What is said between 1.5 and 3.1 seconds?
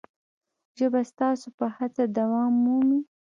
په هڅه دوام مومي.